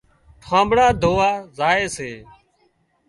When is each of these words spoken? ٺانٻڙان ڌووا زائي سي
ٺانٻڙان 0.43 0.91
ڌووا 1.01 1.29
زائي 1.57 1.85
سي 1.95 2.11